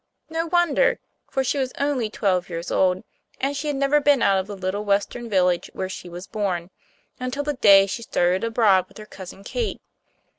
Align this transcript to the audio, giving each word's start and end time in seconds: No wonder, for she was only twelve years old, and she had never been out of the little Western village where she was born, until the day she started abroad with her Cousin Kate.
No 0.31 0.47
wonder, 0.47 0.97
for 1.29 1.43
she 1.43 1.59
was 1.59 1.71
only 1.77 2.09
twelve 2.09 2.49
years 2.49 2.71
old, 2.71 3.03
and 3.39 3.55
she 3.55 3.67
had 3.67 3.75
never 3.75 4.01
been 4.01 4.23
out 4.23 4.39
of 4.39 4.47
the 4.47 4.57
little 4.57 4.83
Western 4.83 5.29
village 5.29 5.69
where 5.73 5.89
she 5.89 6.09
was 6.09 6.25
born, 6.25 6.71
until 7.19 7.43
the 7.43 7.53
day 7.53 7.85
she 7.85 8.01
started 8.01 8.43
abroad 8.43 8.87
with 8.87 8.97
her 8.97 9.05
Cousin 9.05 9.43
Kate. 9.43 9.79